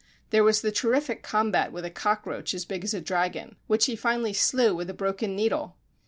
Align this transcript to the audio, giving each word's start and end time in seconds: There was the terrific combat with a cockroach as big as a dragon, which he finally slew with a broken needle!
There 0.31 0.43
was 0.43 0.61
the 0.61 0.71
terrific 0.71 1.21
combat 1.21 1.71
with 1.71 1.85
a 1.85 1.91
cockroach 1.91 2.55
as 2.55 2.65
big 2.65 2.83
as 2.83 2.95
a 2.95 3.01
dragon, 3.01 3.57
which 3.67 3.85
he 3.85 3.95
finally 3.95 4.33
slew 4.33 4.73
with 4.73 4.89
a 4.89 4.95
broken 4.95 5.35
needle! 5.35 5.77